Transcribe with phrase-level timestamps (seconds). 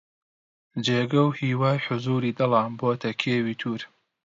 [0.85, 3.81] جێگە و هیوای حوزووری دڵە بۆتە کێوی توور